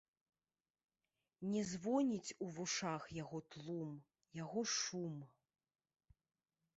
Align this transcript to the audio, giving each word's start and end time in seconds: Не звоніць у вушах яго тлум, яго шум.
Не 1.49 1.61
звоніць 1.71 2.35
у 2.45 2.47
вушах 2.57 3.03
яго 3.17 3.41
тлум, 3.51 3.91
яго 4.39 4.59
шум. 4.79 5.15